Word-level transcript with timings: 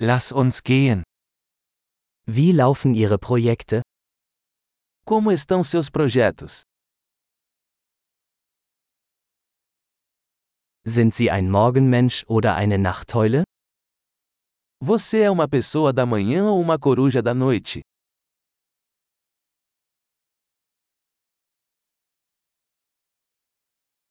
Lass 0.00 0.30
uns 0.30 0.62
gehen. 0.62 1.02
Wie 2.24 2.52
laufen 2.52 2.94
Ihre 2.94 3.18
Projekte? 3.18 3.82
Como 5.04 5.32
estão 5.32 5.64
seus 5.64 5.90
projetos? 5.90 6.62
Sind 10.84 11.12
Sie 11.14 11.32
ein 11.32 11.50
Morgenmensch 11.50 12.24
oder 12.28 12.54
eine 12.54 12.78
Nachteule? 12.78 13.42
Você 14.80 15.22
é 15.22 15.30
uma 15.32 15.48
pessoa 15.48 15.92
da 15.92 16.06
manhã 16.06 16.44
ou 16.44 16.60
uma 16.60 16.78
coruja 16.78 17.20
da 17.20 17.34
noite? 17.34 17.82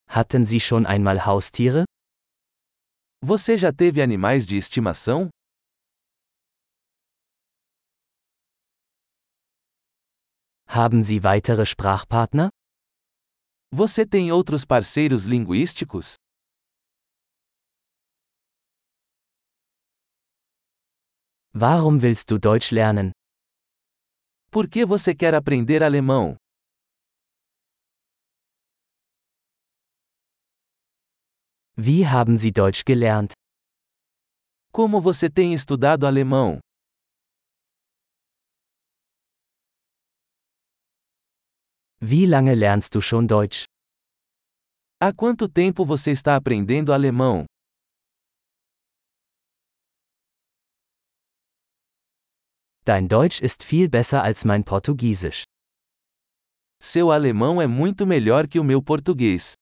Hatten 0.10 0.44
Sie 0.44 0.60
schon 0.60 0.86
einmal 0.86 1.26
Haustiere? 1.26 1.86
Você 3.24 3.58
já 3.58 3.72
teve 3.72 4.02
animais 4.02 4.46
de 4.46 4.58
estimação? 4.58 5.30
Haben 10.78 11.02
Sie 11.02 11.24
weitere 11.24 11.66
Sprachpartner? 11.66 12.50
Você 13.72 14.06
tem 14.06 14.32
outros 14.32 14.64
parceiros 14.64 15.26
linguísticos? 15.26 16.14
Warum 21.52 22.00
willst 22.04 22.30
du 22.30 22.38
Deutsch 22.38 22.70
lernen? 22.72 23.12
Por 24.52 24.70
que 24.70 24.86
você 24.86 25.16
quer 25.16 25.34
aprender 25.34 25.82
alemão? 25.82 26.36
Wie 31.76 32.06
haben 32.06 32.38
Sie 32.38 32.52
Deutsch 32.52 32.84
gelernt? 32.86 33.32
Como 34.72 35.02
você 35.02 35.28
tem 35.28 35.56
estudado 35.56 36.06
alemão? 36.06 36.60
Wie 42.00 42.28
lange 42.28 42.54
lernst 42.54 42.94
du 42.94 43.02
schon 43.02 43.26
Deutsch? 43.28 43.66
Há 45.02 45.12
quanto 45.12 45.50
tempo 45.50 45.84
você 45.84 46.12
está 46.12 46.36
aprendendo 46.36 46.94
alemão? 46.94 47.46
Dein 52.86 53.08
Deutsch 53.08 53.42
ist 53.42 53.64
viel 53.64 53.90
besser 53.90 54.22
als 54.24 54.46
mein 54.46 54.64
Portugiesisch. 54.64 55.44
Seu 56.80 57.12
alemão 57.12 57.60
é 57.60 57.66
muito 57.66 58.06
melhor 58.06 58.48
que 58.48 58.60
o 58.60 58.64
meu 58.64 58.82
português. 58.84 59.56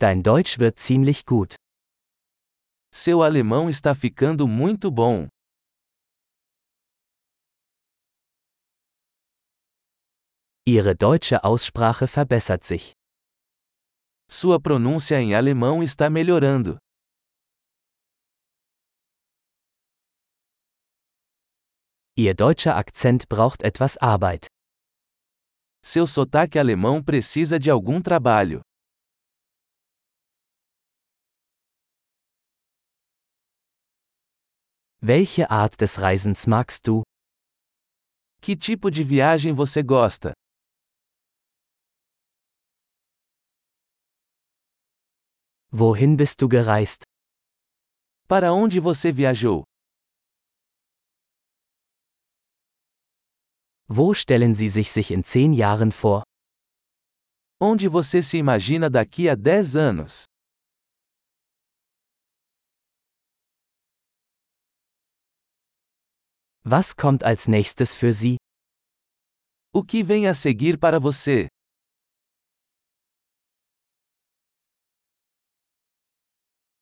Dein 0.00 0.20
Deutsch 0.20 0.58
wird 0.58 0.80
ziemlich 0.80 1.24
gut. 1.24 1.54
Seu 2.92 3.22
alemão 3.22 3.70
está 3.70 3.94
ficando 3.94 4.48
muito 4.48 4.90
bom. 4.90 5.28
Ihre 10.64 10.94
deutsche 10.94 11.42
Aussprache 11.42 12.06
verbessert 12.06 12.62
sich. 12.62 12.92
Sua 14.30 14.60
pronúncia 14.60 15.20
em 15.20 15.34
alemão 15.34 15.82
está 15.82 16.08
melhorando. 16.08 16.78
Ihr 22.16 22.34
deutscher 22.34 22.76
Akzent 22.76 23.28
braucht 23.28 23.62
etwas 23.64 23.96
Arbeit. 23.96 24.46
Seu 25.84 26.06
sotaque 26.06 26.60
alemão 26.60 27.02
precisa 27.02 27.58
de 27.58 27.68
algum 27.68 28.00
trabalho. 28.00 28.62
Welche 35.00 35.50
Art 35.50 35.76
des 35.80 35.96
Reisens 35.96 36.46
magst 36.46 36.86
du? 36.86 37.02
Que 38.40 38.56
tipo 38.56 38.90
de 38.92 39.02
viagem 39.02 39.52
você 39.52 39.82
gosta? 39.82 40.32
Wohin 45.74 46.18
bist 46.18 46.42
du 46.42 46.48
gereist? 46.48 47.04
Para 48.28 48.52
onde 48.52 48.78
você 48.78 49.10
viajou? 49.10 49.64
Wo 53.88 54.12
stellen 54.12 54.52
Sie 54.52 54.68
sich 54.68 54.90
sich 54.92 55.10
in 55.10 55.24
zehn 55.24 55.54
Jahren 55.54 55.90
vor? 55.90 56.24
Onde 57.58 57.88
você 57.88 58.22
se 58.22 58.36
imagina 58.36 58.90
daqui 58.90 59.30
a 59.30 59.34
10 59.34 59.74
anos? 59.76 60.26
Was 66.64 66.94
kommt 66.94 67.24
als 67.24 67.48
nächstes 67.48 67.94
für 67.94 68.12
Sie? 68.12 68.36
O 69.72 69.82
que 69.82 70.02
vem 70.04 70.26
a 70.26 70.34
seguir 70.34 70.78
para 70.78 71.00
você? 71.00 71.48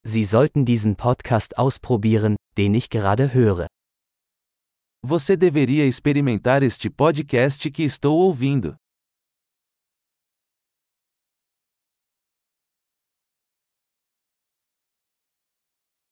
Sie 0.03 0.23
sollten 0.23 0.65
diesen 0.65 0.95
Podcast 0.95 1.57
ausprobieren, 1.57 2.35
den 2.57 2.73
ich 2.73 2.89
gerade 2.89 3.33
höre. 3.33 3.67
Você 5.03 5.35
deveria 5.37 5.85
experimentar 5.85 6.63
este 6.63 6.89
podcast 6.89 7.69
que 7.71 7.83
estou 7.83 8.19
ouvindo. 8.19 8.75